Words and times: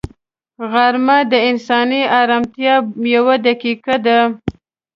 غرمه 0.71 1.17
د 1.31 1.33
انساني 1.49 2.01
ارامتیا 2.21 2.75
یوه 3.15 3.35
دقیقه 3.47 3.95
ده 4.05 4.19